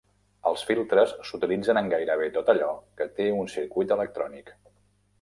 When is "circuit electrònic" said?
3.61-4.55